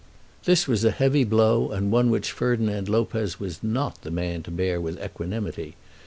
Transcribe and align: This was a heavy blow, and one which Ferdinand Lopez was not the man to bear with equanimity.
This 0.45 0.67
was 0.67 0.83
a 0.83 0.89
heavy 0.89 1.23
blow, 1.23 1.69
and 1.69 1.91
one 1.91 2.09
which 2.09 2.31
Ferdinand 2.31 2.89
Lopez 2.89 3.39
was 3.39 3.61
not 3.61 4.01
the 4.01 4.09
man 4.09 4.41
to 4.41 4.49
bear 4.49 4.81
with 4.81 4.99
equanimity. 4.99 5.75